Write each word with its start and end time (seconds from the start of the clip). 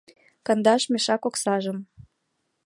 Кандаш 0.45 0.83
мешак 0.91 1.21
оксажым 1.29 1.77